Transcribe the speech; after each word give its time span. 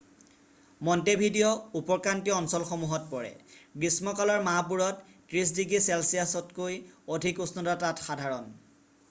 Montevideo' 0.87 1.59
উপক্ৰান্তীয় 1.79 2.35
অঞ্চলসমূহত 2.37 3.05
পৰে 3.11 3.29
গ্ৰীষ্ম 3.83 4.15
কালৰ 4.21 4.43
মাহবোৰত 4.49 5.15
30° 5.35 5.93
চেলচিয়াছতকৈ 5.93 6.81
অধিক 7.19 7.45
উষ্ণতা 7.49 7.79
তাত 7.87 8.09
সাধাৰণ 8.11 8.51